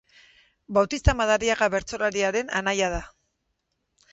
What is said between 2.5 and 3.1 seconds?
anaia da.